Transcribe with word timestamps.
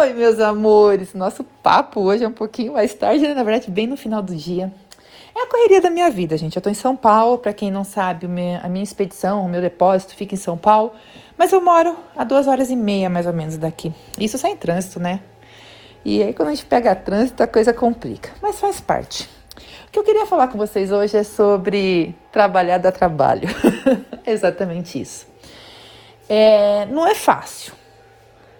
Oi, 0.00 0.12
meus 0.12 0.38
amores! 0.38 1.12
Nosso 1.12 1.42
papo 1.42 2.00
hoje 2.02 2.22
é 2.22 2.28
um 2.28 2.32
pouquinho 2.32 2.74
mais 2.74 2.94
tarde, 2.94 3.26
né? 3.26 3.34
na 3.34 3.42
verdade, 3.42 3.68
bem 3.68 3.88
no 3.88 3.96
final 3.96 4.22
do 4.22 4.32
dia. 4.32 4.72
É 5.34 5.42
a 5.42 5.46
correria 5.48 5.80
da 5.80 5.90
minha 5.90 6.08
vida, 6.08 6.38
gente. 6.38 6.54
Eu 6.54 6.62
tô 6.62 6.70
em 6.70 6.74
São 6.74 6.94
Paulo, 6.94 7.36
para 7.36 7.52
quem 7.52 7.68
não 7.68 7.82
sabe, 7.82 8.26
a 8.62 8.68
minha 8.68 8.84
expedição, 8.84 9.44
o 9.44 9.48
meu 9.48 9.60
depósito 9.60 10.14
fica 10.14 10.36
em 10.36 10.38
São 10.38 10.56
Paulo, 10.56 10.92
mas 11.36 11.52
eu 11.52 11.60
moro 11.60 11.96
a 12.16 12.22
duas 12.22 12.46
horas 12.46 12.70
e 12.70 12.76
meia, 12.76 13.10
mais 13.10 13.26
ou 13.26 13.32
menos, 13.32 13.56
daqui. 13.56 13.92
Isso 14.16 14.38
sem 14.38 14.56
trânsito, 14.56 15.00
né? 15.00 15.18
E 16.04 16.22
aí, 16.22 16.32
quando 16.32 16.50
a 16.50 16.54
gente 16.54 16.66
pega 16.66 16.94
trânsito, 16.94 17.42
a 17.42 17.48
coisa 17.48 17.72
complica, 17.72 18.30
mas 18.40 18.60
faz 18.60 18.80
parte. 18.80 19.28
O 19.88 19.90
que 19.90 19.98
eu 19.98 20.04
queria 20.04 20.26
falar 20.26 20.46
com 20.46 20.58
vocês 20.58 20.92
hoje 20.92 21.16
é 21.16 21.24
sobre 21.24 22.14
trabalhar 22.30 22.78
da 22.78 22.92
trabalho. 22.92 23.48
Exatamente 24.24 25.00
isso. 25.00 25.26
É, 26.28 26.86
não 26.86 27.04
é 27.04 27.16
fácil 27.16 27.72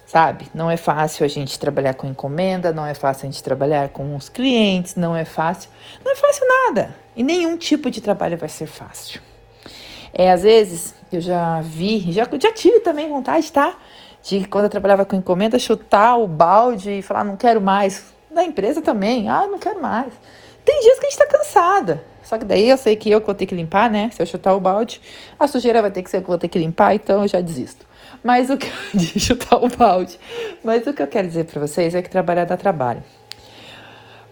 sabe? 0.09 0.48
Não 0.54 0.70
é 0.70 0.79
fácil 0.79 1.22
a 1.22 1.29
gente 1.29 1.59
trabalhar 1.59 1.93
com 1.93 2.06
encomenda, 2.06 2.72
não 2.72 2.86
é 2.86 2.95
fácil 2.95 3.28
a 3.28 3.30
gente 3.30 3.42
trabalhar 3.42 3.91
com 3.91 4.16
os 4.16 4.30
clientes, 4.30 4.96
não 4.96 5.15
é 5.15 5.27
fácil, 5.27 5.69
não 6.02 6.10
é 6.10 6.16
fácil 6.16 6.46
nada. 6.48 6.96
E 7.15 7.23
nenhum 7.23 7.59
tipo 7.59 7.91
de 7.91 8.01
trabalho 8.01 8.38
vai 8.38 8.48
ser 8.48 8.66
fácil. 8.66 9.20
É, 10.12 10.32
às 10.32 10.42
vezes 10.42 10.95
eu 11.12 11.20
já 11.20 11.60
vi, 11.60 12.10
já, 12.10 12.27
já 12.41 12.52
tive 12.52 12.80
também 12.80 13.06
vontade, 13.06 13.52
tá? 13.52 13.77
De 14.23 14.48
quando 14.48 14.65
eu 14.65 14.70
trabalhava 14.70 15.05
com 15.05 15.15
encomenda, 15.15 15.59
chutar 15.59 16.16
o 16.16 16.27
balde 16.27 16.90
e 16.90 17.02
falar, 17.02 17.23
não 17.23 17.37
quero 17.37 17.60
mais. 17.60 18.02
Da 18.30 18.43
empresa 18.43 18.80
também, 18.80 19.29
ah, 19.29 19.46
não 19.46 19.59
quero 19.59 19.80
mais. 19.82 20.12
Tem 20.65 20.80
dias 20.80 20.98
que 20.98 21.06
a 21.06 21.10
gente 21.10 21.18
tá 21.18 21.27
cansada. 21.27 22.02
Só 22.23 22.38
que 22.38 22.46
daí 22.46 22.68
eu 22.68 22.79
sei 22.79 22.96
que 22.96 23.10
eu 23.10 23.20
vou 23.20 23.34
ter 23.34 23.45
que 23.45 23.54
limpar, 23.54 23.90
né? 23.90 24.10
Se 24.15 24.23
eu 24.23 24.27
chutar 24.27 24.54
o 24.54 24.60
balde, 24.60 25.02
a 25.38 25.46
sujeira 25.46 25.82
vai 25.82 25.90
ter 25.90 26.02
que 26.02 26.10
ser 26.10 26.18
eu 26.18 26.23
que 26.23 26.29
vou 26.29 26.38
ter 26.38 26.48
que 26.48 26.59
limpar, 26.59 26.95
então 26.95 27.23
eu 27.23 27.29
já 27.29 27.43
desisto. 27.43 27.88
Mas 28.22 28.50
o 28.50 28.56
que 28.56 28.70
de 28.95 29.20
chutar 29.20 29.62
o 29.62 29.68
balde. 29.68 30.18
Mas 30.62 30.86
o 30.86 30.92
que 30.92 31.02
eu 31.02 31.06
quero 31.06 31.28
dizer 31.28 31.45
para 31.45 31.60
vocês 31.60 31.95
é 31.95 32.02
que 32.02 32.10
trabalhar 32.10 32.45
dá 32.45 32.56
trabalho. 32.56 33.02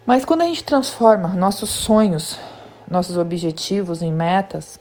Mas 0.04 0.24
quando 0.24 0.42
a 0.42 0.46
gente 0.46 0.62
transforma 0.62 1.28
nossos 1.28 1.70
sonhos, 1.70 2.38
nossos 2.88 3.16
objetivos 3.16 4.02
em 4.02 4.12
metas, 4.12 4.78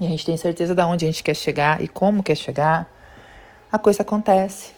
e 0.00 0.06
a 0.06 0.08
gente 0.08 0.26
tem 0.26 0.36
certeza 0.36 0.74
de 0.74 0.82
onde 0.82 1.04
a 1.04 1.08
gente 1.08 1.22
quer 1.22 1.34
chegar 1.34 1.80
e 1.80 1.88
como 1.88 2.22
quer 2.22 2.36
chegar, 2.36 2.92
a 3.70 3.78
coisa 3.78 4.02
acontece. 4.02 4.72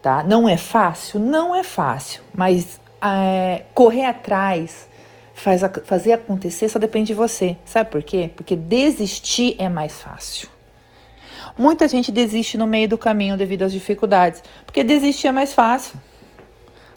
Tá? 0.00 0.22
Não 0.22 0.48
é 0.48 0.56
fácil? 0.56 1.18
Não 1.18 1.54
é 1.54 1.64
fácil, 1.64 2.22
mas 2.32 2.80
é, 3.02 3.64
correr 3.74 4.04
atrás, 4.04 4.88
faz, 5.34 5.62
fazer 5.84 6.12
acontecer 6.12 6.68
só 6.68 6.78
depende 6.78 7.08
de 7.08 7.14
você. 7.14 7.56
Sabe 7.64 7.90
por 7.90 8.02
quê? 8.02 8.30
Porque 8.36 8.54
desistir 8.54 9.56
é 9.58 9.68
mais 9.68 10.00
fácil. 10.00 10.53
Muita 11.56 11.88
gente 11.88 12.10
desiste 12.10 12.56
no 12.56 12.66
meio 12.66 12.88
do 12.88 12.98
caminho 12.98 13.36
devido 13.36 13.62
às 13.62 13.72
dificuldades, 13.72 14.42
porque 14.64 14.84
desistir 14.84 15.28
é 15.28 15.32
mais 15.32 15.52
fácil. 15.52 15.98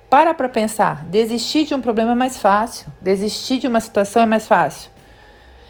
Para 0.10 0.34
para 0.34 0.48
pensar, 0.48 1.06
desistir 1.06 1.66
de 1.66 1.76
um 1.76 1.82
problema 1.82 2.14
é 2.14 2.16
mais 2.16 2.38
fácil, 2.38 2.88
desistir 3.02 3.60
de 3.60 3.68
uma 3.68 3.80
situação 3.80 4.22
é 4.22 4.26
mais 4.26 4.48
fácil. 4.48 4.90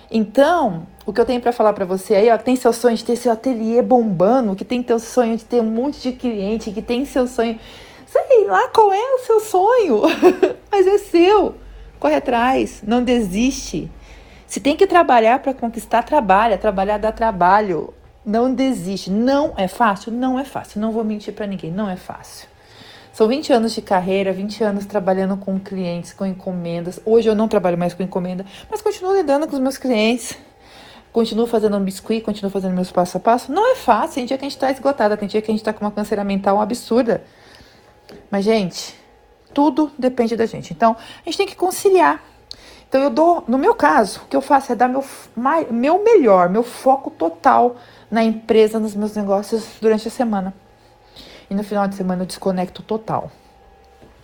Então, 0.09 0.87
o 1.05 1.11
que 1.11 1.19
eu 1.19 1.25
tenho 1.25 1.41
para 1.41 1.51
falar 1.51 1.73
para 1.73 1.85
você 1.85 2.15
aí, 2.15 2.29
ó, 2.29 2.37
que 2.37 2.45
tem 2.45 2.55
seu 2.55 2.71
sonho 2.71 2.95
de 2.95 3.03
ter 3.03 3.15
seu 3.15 3.31
ateliê 3.31 3.81
bombando, 3.81 4.55
que 4.55 4.63
tem 4.63 4.81
teu 4.81 4.99
sonho 4.99 5.35
de 5.35 5.43
ter 5.43 5.59
um 5.59 5.69
monte 5.71 5.99
de 6.01 6.11
cliente, 6.11 6.71
que 6.71 6.81
tem 6.81 7.03
seu 7.03 7.27
sonho, 7.27 7.59
sei 8.05 8.45
lá 8.45 8.69
qual 8.69 8.93
é 8.93 9.15
o 9.15 9.19
seu 9.19 9.39
sonho, 9.39 10.01
mas 10.71 10.87
é 10.87 10.97
seu. 10.97 11.55
Corre 11.99 12.15
atrás, 12.15 12.83
não 12.85 13.03
desiste. 13.03 13.91
Se 14.45 14.61
tem 14.61 14.77
que 14.77 14.87
trabalhar 14.87 15.39
para 15.39 15.53
conquistar, 15.53 16.03
trabalha. 16.03 16.57
Trabalhar 16.57 16.97
dá 16.97 17.11
trabalho. 17.11 17.93
Não 18.27 18.53
desiste. 18.53 19.09
Não 19.09 19.53
é 19.55 19.69
fácil? 19.69 20.11
Não 20.11 20.37
é 20.37 20.43
fácil. 20.43 20.81
Não 20.81 20.91
vou 20.91 21.01
mentir 21.01 21.33
para 21.33 21.47
ninguém. 21.47 21.71
Não 21.71 21.89
é 21.89 21.95
fácil. 21.95 22.45
São 23.13 23.25
20 23.25 23.53
anos 23.53 23.73
de 23.73 23.81
carreira, 23.81 24.33
20 24.33 24.65
anos 24.65 24.85
trabalhando 24.85 25.37
com 25.37 25.57
clientes, 25.57 26.11
com 26.11 26.25
encomendas. 26.25 26.99
Hoje 27.05 27.29
eu 27.29 27.33
não 27.33 27.47
trabalho 27.47 27.77
mais 27.77 27.93
com 27.93 28.03
encomenda, 28.03 28.45
mas 28.69 28.81
continuo 28.81 29.15
lidando 29.15 29.47
com 29.47 29.55
os 29.55 29.61
meus 29.61 29.77
clientes. 29.77 30.37
Continuo 31.13 31.47
fazendo 31.47 31.77
um 31.77 31.83
biscuit, 31.83 32.21
continuo 32.21 32.51
fazendo 32.51 32.75
meus 32.75 32.91
passo 32.91 33.15
a 33.15 33.19
passo. 33.21 33.49
Não 33.49 33.71
é 33.71 33.75
fácil. 33.75 34.15
Tem 34.15 34.25
dia 34.25 34.37
que 34.37 34.43
a 34.43 34.49
gente 34.49 34.57
está 34.57 34.69
esgotada, 34.69 35.15
tem 35.15 35.29
dia 35.29 35.41
que 35.41 35.49
a 35.49 35.53
gente 35.53 35.61
está 35.61 35.71
com 35.71 35.85
uma 35.85 35.91
canseira 35.91 36.23
mental 36.25 36.59
absurda. 36.59 37.23
Mas, 38.29 38.43
gente, 38.43 38.93
tudo 39.53 39.89
depende 39.97 40.35
da 40.35 40.45
gente. 40.45 40.73
Então, 40.73 40.97
a 41.21 41.23
gente 41.25 41.37
tem 41.37 41.47
que 41.47 41.55
conciliar. 41.55 42.21
Então, 42.89 43.01
eu 43.01 43.09
dou, 43.09 43.45
no 43.47 43.57
meu 43.57 43.73
caso, 43.73 44.21
o 44.25 44.27
que 44.27 44.35
eu 44.35 44.41
faço 44.41 44.73
é 44.73 44.75
dar 44.75 44.89
meu, 44.89 45.03
meu 45.71 46.03
melhor, 46.03 46.49
meu 46.49 46.61
foco 46.61 47.09
total 47.09 47.77
na 48.09 48.23
empresa, 48.23 48.79
nos 48.79 48.95
meus 48.95 49.15
negócios 49.15 49.65
durante 49.81 50.07
a 50.07 50.11
semana. 50.11 50.53
E 51.49 51.55
no 51.55 51.63
final 51.63 51.87
de 51.87 51.95
semana 51.95 52.23
eu 52.23 52.25
desconecto 52.25 52.81
total. 52.81 53.31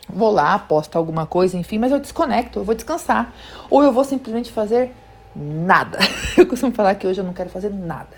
Vou 0.10 0.32
lá, 0.32 0.58
posto 0.60 0.98
alguma 0.98 1.26
coisa, 1.26 1.58
enfim, 1.58 1.78
mas 1.78 1.92
eu 1.92 2.00
desconecto, 2.00 2.60
eu 2.60 2.64
vou 2.64 2.76
descansar. 2.76 3.34
Ou 3.70 3.84
eu 3.84 3.92
vou 3.92 4.04
simplesmente 4.04 4.52
fazer 4.52 4.94
nada. 5.36 5.98
Eu 6.38 6.46
costumo 6.46 6.72
falar 6.72 6.94
que 6.96 7.08
hoje 7.08 7.20
eu 7.20 7.26
não 7.26 7.34
quero 7.34 7.50
fazer 7.50 7.70
nada. 7.72 8.16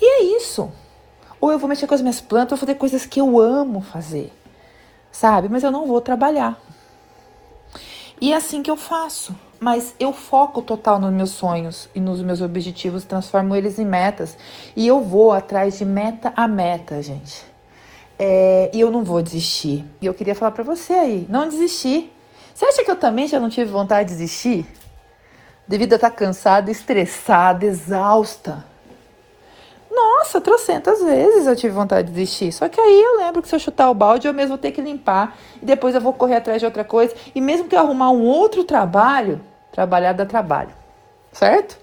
E 0.00 0.04
é 0.04 0.36
isso. 0.36 0.70
Ou 1.40 1.50
eu 1.50 1.58
vou 1.58 1.68
mexer 1.68 1.86
com 1.86 1.94
as 1.94 2.00
minhas 2.00 2.20
plantas, 2.20 2.50
vou 2.50 2.66
fazer 2.66 2.74
coisas 2.74 3.06
que 3.06 3.20
eu 3.20 3.38
amo 3.38 3.80
fazer, 3.80 4.32
sabe? 5.10 5.48
Mas 5.48 5.62
eu 5.62 5.70
não 5.70 5.86
vou 5.86 6.00
trabalhar. 6.00 6.60
E 8.20 8.32
é 8.32 8.36
assim 8.36 8.62
que 8.62 8.70
eu 8.70 8.76
faço 8.76 9.34
mas 9.60 9.94
eu 9.98 10.12
foco 10.12 10.62
total 10.62 10.98
nos 10.98 11.12
meus 11.12 11.30
sonhos 11.30 11.88
e 11.94 12.00
nos 12.00 12.22
meus 12.22 12.40
objetivos, 12.40 13.04
transformo 13.04 13.56
eles 13.56 13.78
em 13.78 13.84
metas 13.84 14.36
e 14.76 14.86
eu 14.86 15.00
vou 15.00 15.32
atrás 15.32 15.78
de 15.78 15.84
meta 15.84 16.32
a 16.36 16.46
meta, 16.46 17.02
gente. 17.02 17.44
É, 18.18 18.70
e 18.72 18.80
eu 18.80 18.90
não 18.90 19.04
vou 19.04 19.22
desistir. 19.22 19.84
E 20.00 20.06
eu 20.06 20.14
queria 20.14 20.34
falar 20.34 20.50
para 20.50 20.64
você 20.64 20.92
aí, 20.92 21.26
não 21.28 21.48
desistir. 21.48 22.12
Você 22.54 22.64
acha 22.64 22.84
que 22.84 22.90
eu 22.90 22.96
também 22.96 23.28
já 23.28 23.38
não 23.38 23.48
tive 23.48 23.70
vontade 23.70 24.08
de 24.08 24.16
desistir? 24.16 24.66
Devido 25.66 25.92
a 25.92 25.96
estar 25.96 26.10
cansada, 26.10 26.70
estressada, 26.70 27.64
exausta. 27.64 28.64
Nossa, 29.90 30.40
trocentas 30.40 31.02
vezes 31.02 31.46
eu 31.46 31.56
tive 31.56 31.72
vontade 31.74 32.08
de 32.08 32.14
desistir. 32.14 32.52
Só 32.52 32.68
que 32.68 32.80
aí 32.80 33.00
eu 33.00 33.18
lembro 33.18 33.42
que 33.42 33.48
se 33.48 33.54
eu 33.54 33.58
chutar 33.58 33.90
o 33.90 33.94
balde, 33.94 34.26
eu 34.26 34.34
mesmo 34.34 34.50
vou 34.50 34.58
ter 34.58 34.72
que 34.72 34.80
limpar. 34.80 35.36
E 35.62 35.66
depois 35.66 35.94
eu 35.94 36.00
vou 36.00 36.12
correr 36.12 36.36
atrás 36.36 36.60
de 36.60 36.66
outra 36.66 36.84
coisa. 36.84 37.14
E 37.34 37.40
mesmo 37.40 37.68
que 37.68 37.74
eu 37.74 37.80
arrumar 37.80 38.10
um 38.10 38.22
outro 38.22 38.64
trabalho, 38.64 39.40
trabalhar 39.72 40.12
dá 40.12 40.26
trabalho. 40.26 40.70
Certo? 41.32 41.78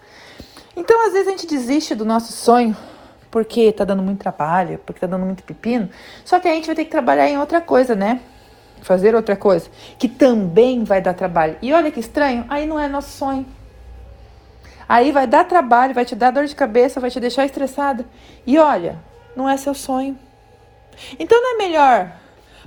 Então, 0.75 1.06
às 1.07 1.13
vezes, 1.13 1.28
a 1.28 1.31
gente 1.31 1.47
desiste 1.47 1.96
do 1.96 2.06
nosso 2.06 2.34
sonho 2.34 2.75
porque 3.35 3.69
tá 3.73 3.84
dando 3.84 4.01
muito 4.01 4.19
trabalho, 4.19 4.79
porque 4.85 5.01
tá 5.01 5.07
dando 5.07 5.25
muito 5.25 5.44
pepino. 5.44 5.90
Só 6.24 6.40
que 6.40 6.47
a 6.47 6.53
gente 6.53 6.68
vai 6.68 6.75
ter 6.75 6.85
que 6.85 6.91
trabalhar 6.91 7.28
em 7.28 7.38
outra 7.38 7.59
coisa, 7.59 7.94
né? 7.94 8.22
Fazer 8.81 9.13
outra 9.13 9.35
coisa, 9.35 9.69
que 10.00 10.07
também 10.07 10.85
vai 10.85 11.01
dar 11.01 11.13
trabalho. 11.13 11.57
E 11.62 11.74
olha 11.74 11.91
que 11.91 12.00
estranho, 12.00 12.45
aí 12.47 12.66
não 12.66 12.79
é 12.79 12.88
nosso 12.88 13.09
sonho. 13.09 13.45
Aí 14.88 15.12
vai 15.12 15.28
dar 15.28 15.44
trabalho, 15.44 15.94
vai 15.94 16.06
te 16.06 16.16
dar 16.16 16.31
dor 16.31 16.45
de 16.45 16.56
cabeça, 16.56 17.01
vai 17.01 17.12
te 17.12 17.19
deixar 17.19 17.45
estressada. 17.45 18.06
E 18.47 18.57
olha, 18.57 18.97
não 19.35 19.50
é 19.50 19.57
seu 19.57 19.74
sonho. 19.74 20.18
Então 21.19 21.41
não 21.41 21.56
é 21.56 21.57
melhor 21.57 22.12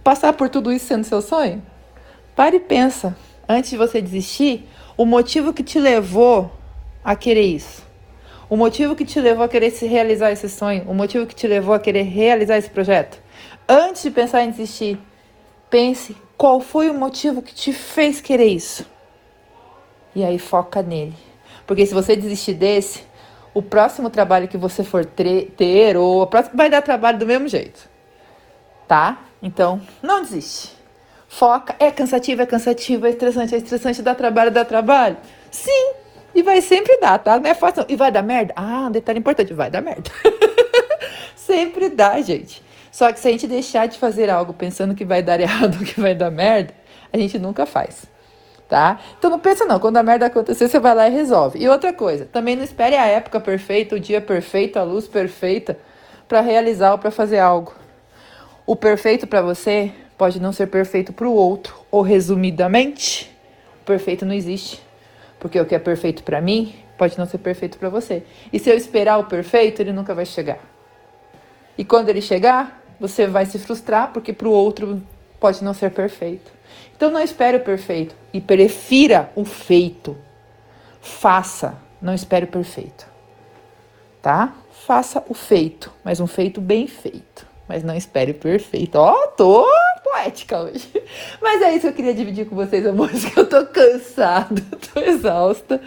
passar 0.05 0.35
por 0.35 0.51
tudo 0.51 0.71
isso 0.71 0.87
sendo 0.87 1.05
seu 1.05 1.23
sonho? 1.23 1.63
Pare 2.37 2.57
e 2.57 2.61
pensa, 2.61 3.17
antes 3.49 3.71
de 3.71 3.77
você 3.77 4.03
desistir, 4.03 4.69
o 4.99 5.07
motivo 5.07 5.55
que 5.55 5.63
te 5.63 5.79
levou 5.79 6.51
a 7.05 7.15
querer 7.15 7.43
isso. 7.43 7.87
O 8.51 8.57
motivo 8.57 8.97
que 8.97 9.05
te 9.05 9.21
levou 9.21 9.45
a 9.45 9.49
querer 9.49 9.71
se 9.71 9.87
realizar 9.87 10.33
esse 10.33 10.49
sonho, 10.49 10.83
o 10.89 10.95
motivo 10.95 11.25
que 11.25 11.37
te 11.37 11.47
levou 11.47 11.73
a 11.73 11.79
querer 11.79 12.03
realizar 12.03 12.59
esse 12.59 12.69
projeto. 12.69 13.23
Antes 13.69 14.03
de 14.03 14.11
pensar 14.11 14.43
em 14.43 14.51
desistir, 14.51 14.99
pense 15.71 16.17
qual 16.37 16.61
foi 16.61 16.91
o 16.91 16.95
motivo 16.95 17.43
que 17.43 17.55
te 17.55 17.73
fez 17.73 18.21
querer 18.21 18.47
isso. 18.47 18.85
E 20.17 20.25
aí 20.25 20.37
foca 20.37 20.83
nele. 20.83 21.15
Porque 21.65 21.87
se 21.87 21.95
você 21.95 22.17
desistir 22.17 22.55
desse, 22.55 23.05
o 23.55 23.63
próximo 23.63 24.11
trabalho 24.11 24.49
que 24.49 24.57
você 24.57 24.83
for 24.83 25.05
ter, 25.05 25.97
ou 25.97 26.23
o 26.23 26.27
próximo 26.27 26.57
vai 26.57 26.69
dar 26.69 26.83
trabalho 26.83 27.19
do 27.19 27.27
mesmo 27.27 27.47
jeito. 27.47 27.89
Tá? 28.89 29.23
Então, 29.41 29.81
não 30.03 30.23
desiste. 30.23 30.78
Foca. 31.29 31.77
É 31.79 31.91
cansativo, 31.91 32.43
é 32.43 32.47
cansativo, 32.47 33.07
é 33.07 33.11
estressante, 33.11 33.55
é 33.55 33.59
estressante, 33.59 34.03
dá 34.03 34.15
trabalho, 34.15 34.51
dá 34.51 34.65
trabalho. 34.65 35.17
Sim, 35.51 35.93
e 36.35 36.43
vai 36.43 36.61
sempre 36.61 36.99
dar, 36.99 37.19
tá? 37.19 37.39
Não 37.39 37.49
é 37.49 37.55
fácil. 37.55 37.85
E 37.89 37.95
vai 37.95 38.11
dar 38.11 38.23
merda? 38.23 38.55
Ah, 38.57 38.87
um 38.89 38.91
detalhe 38.91 39.19
importante, 39.19 39.53
vai 39.55 39.71
dar 39.71 39.83
merda. 39.83 40.11
sempre 41.37 41.89
dá, 41.89 42.21
gente. 42.21 42.63
Só 42.91 43.13
que 43.13 43.21
se 43.21 43.29
a 43.29 43.31
gente 43.31 43.47
deixar 43.47 43.87
de 43.87 43.99
fazer 43.99 44.29
algo 44.31 44.53
pensando 44.53 44.95
que 44.95 45.05
vai 45.05 45.23
dar 45.23 45.39
errado, 45.41 45.85
que 45.85 46.01
vai 46.01 46.15
dar 46.15 46.31
merda, 46.31 46.75
a 47.13 47.19
gente 47.19 47.39
nunca 47.39 47.65
faz 47.67 48.07
tá? 48.69 49.01
Então 49.19 49.31
não 49.31 49.39
pensa 49.39 49.65
não, 49.65 49.81
quando 49.81 49.97
a 49.97 50.03
merda 50.03 50.27
acontecer, 50.27 50.69
você 50.69 50.79
vai 50.79 50.95
lá 50.95 51.09
e 51.09 51.13
resolve. 51.13 51.59
E 51.59 51.69
outra 51.69 51.93
coisa, 51.93 52.27
também 52.27 52.55
não 52.55 52.63
espere 52.63 52.97
a 52.97 53.07
época 53.07 53.41
perfeita, 53.41 53.97
o 53.97 54.01
dia 54.01 54.21
perfeito, 54.21 54.79
a 54.79 54.83
luz 54.83 55.09
perfeita 55.09 55.79
para 56.29 56.41
realizar 56.41 56.93
ou 56.93 56.99
para 56.99 57.11
fazer 57.11 57.39
algo. 57.39 57.75
O 58.67 58.77
perfeito 58.77 59.27
para 59.27 59.41
você 59.41 59.91
pode 60.19 60.41
não 60.41 60.53
ser 60.53 60.67
perfeito 60.67 61.13
para 61.13 61.29
o 61.29 61.33
outro, 61.33 61.77
ou 61.91 62.03
resumidamente, 62.03 63.31
o 63.81 63.85
perfeito 63.85 64.27
não 64.27 64.35
existe. 64.35 64.83
Porque 65.39 65.59
o 65.61 65.65
que 65.65 65.75
é 65.75 65.79
perfeito 65.79 66.25
para 66.25 66.41
mim 66.41 66.75
pode 66.99 67.17
não 67.17 67.25
ser 67.25 67.39
perfeito 67.39 67.79
para 67.79 67.89
você. 67.89 68.25
E 68.53 68.59
se 68.59 68.69
eu 68.69 68.77
esperar 68.77 69.19
o 69.19 69.25
perfeito, 69.25 69.81
ele 69.81 69.93
nunca 69.93 70.13
vai 70.13 70.27
chegar. 70.27 70.59
E 71.79 71.85
quando 71.85 72.09
ele 72.09 72.21
chegar, 72.21 72.83
você 72.99 73.29
vai 73.29 73.47
se 73.47 73.59
frustrar 73.61 74.13
porque 74.13 74.33
para 74.33 74.49
o 74.49 74.53
outro 74.53 75.01
pode 75.39 75.63
não 75.63 75.73
ser 75.73 75.93
perfeito. 75.93 76.51
Então 76.97 77.11
não 77.11 77.21
espere 77.21 77.59
o 77.59 77.61
perfeito 77.61 78.17
e 78.33 78.41
prefira 78.41 79.31
o 79.37 79.45
feito. 79.45 80.17
Faça, 81.01 81.79
não 82.03 82.13
espere 82.13 82.45
o 82.45 82.49
perfeito. 82.49 83.07
Tá? 84.21 84.53
Faça 84.73 85.23
o 85.29 85.35
feito, 85.35 85.93
mas 86.03 86.19
um 86.19 86.27
feito 86.27 86.61
bem 86.61 86.89
feito. 86.89 87.47
Mas 87.69 87.85
não 87.85 87.95
espere 87.95 88.33
o 88.33 88.35
perfeito. 88.35 88.97
Ó, 88.97 89.13
oh, 89.13 89.29
tô 89.29 89.67
poética 90.09 90.61
hoje. 90.61 90.91
Mas 91.41 91.63
é 91.63 91.73
isso 91.73 91.81
que 91.83 91.87
eu 91.89 91.93
queria 91.93 92.15
dividir 92.15 92.47
com 92.47 92.57
vocês, 92.57 92.87
amores, 92.87 93.25
que 93.25 93.39
eu 93.39 93.49
tô 93.49 93.67
cansada, 93.67 94.63
tô 94.93 95.01
exausta. 95.01 95.81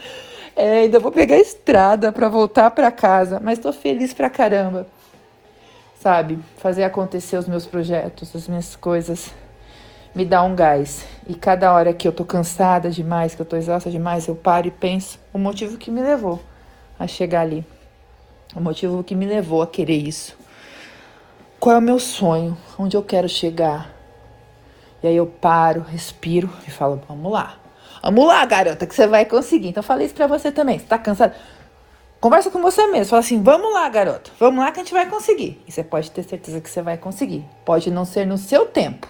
É, 0.55 0.81
ainda 0.81 0.99
vou 0.99 1.11
pegar 1.11 1.35
a 1.35 1.39
estrada 1.39 2.11
para 2.11 2.27
voltar 2.27 2.71
para 2.71 2.91
casa, 2.91 3.39
mas 3.41 3.57
tô 3.57 3.71
feliz 3.71 4.13
pra 4.13 4.29
caramba. 4.29 4.85
Sabe? 5.97 6.39
Fazer 6.57 6.83
acontecer 6.83 7.37
os 7.37 7.47
meus 7.47 7.65
projetos, 7.65 8.35
as 8.35 8.47
minhas 8.49 8.75
coisas 8.75 9.33
me 10.13 10.25
dá 10.25 10.43
um 10.43 10.53
gás. 10.53 11.05
E 11.25 11.35
cada 11.35 11.73
hora 11.73 11.93
que 11.93 12.05
eu 12.05 12.11
tô 12.11 12.25
cansada 12.25 12.89
demais, 12.89 13.33
que 13.33 13.41
eu 13.41 13.45
tô 13.45 13.55
exausta 13.55 13.89
demais, 13.89 14.27
eu 14.27 14.35
paro 14.35 14.67
e 14.67 14.71
penso 14.71 15.19
o 15.33 15.39
motivo 15.39 15.77
que 15.77 15.89
me 15.89 16.01
levou 16.01 16.41
a 16.99 17.07
chegar 17.07 17.41
ali. 17.41 17.65
O 18.53 18.59
motivo 18.59 19.03
que 19.03 19.15
me 19.15 19.25
levou 19.25 19.61
a 19.61 19.67
querer 19.67 19.97
isso. 19.97 20.37
Qual 21.59 21.75
é 21.75 21.79
o 21.79 21.81
meu 21.81 21.97
sonho? 21.97 22.57
Onde 22.77 22.97
eu 22.97 23.03
quero 23.03 23.29
chegar? 23.29 24.00
E 25.03 25.07
aí 25.07 25.15
eu 25.15 25.25
paro, 25.25 25.81
respiro 25.81 26.49
e 26.67 26.71
falo: 26.71 27.01
vamos 27.07 27.31
lá. 27.31 27.55
Vamos 28.03 28.27
lá, 28.27 28.45
garota, 28.45 28.87
que 28.87 28.95
você 28.95 29.07
vai 29.07 29.25
conseguir. 29.25 29.69
Então 29.69 29.83
falei 29.83 30.05
isso 30.05 30.15
pra 30.15 30.27
você 30.27 30.51
também. 30.51 30.79
Você 30.79 30.85
tá 30.85 30.97
cansada? 30.97 31.35
Conversa 32.19 32.51
com 32.51 32.61
você 32.61 32.85
mesmo. 32.87 33.09
Fala 33.09 33.19
assim: 33.19 33.41
vamos 33.41 33.73
lá, 33.73 33.89
garoto. 33.89 34.31
Vamos 34.39 34.63
lá 34.63 34.71
que 34.71 34.79
a 34.79 34.83
gente 34.83 34.93
vai 34.93 35.07
conseguir. 35.09 35.61
E 35.67 35.71
você 35.71 35.83
pode 35.83 36.11
ter 36.11 36.23
certeza 36.23 36.61
que 36.61 36.69
você 36.69 36.81
vai 36.81 36.97
conseguir. 36.97 37.45
Pode 37.65 37.89
não 37.89 38.05
ser 38.05 38.25
no 38.25 38.37
seu 38.37 38.65
tempo. 38.65 39.07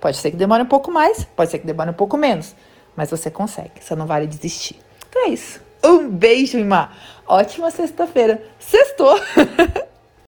Pode 0.00 0.16
ser 0.16 0.30
que 0.30 0.36
demore 0.36 0.62
um 0.62 0.66
pouco 0.66 0.90
mais, 0.90 1.24
pode 1.24 1.50
ser 1.50 1.58
que 1.58 1.66
demore 1.66 1.90
um 1.90 1.94
pouco 1.94 2.16
menos. 2.16 2.54
Mas 2.94 3.10
você 3.10 3.30
consegue. 3.30 3.72
Você 3.80 3.96
não 3.96 4.06
vale 4.06 4.26
desistir. 4.26 4.78
Então 5.08 5.26
é 5.26 5.28
isso. 5.30 5.60
Um 5.82 6.08
beijo, 6.08 6.58
Imá. 6.58 6.92
Ótima 7.26 7.70
sexta-feira. 7.70 8.42
Sextou! 8.58 9.18